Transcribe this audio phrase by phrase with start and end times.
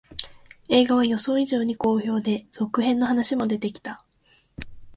[0.67, 4.03] 映画は予想以上に好評で、続編の話も出てきた